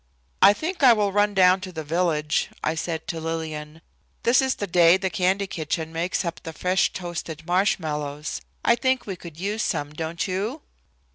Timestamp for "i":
0.41-0.53, 0.81-0.93, 2.63-2.73, 8.65-8.73